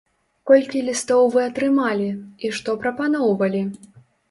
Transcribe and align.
Колькі 0.51 0.81
лістоў 0.87 1.29
вы 1.35 1.43
атрымалі, 1.51 2.09
і 2.47 2.53
што 2.59 2.77
прапаноўвалі? 2.87 3.65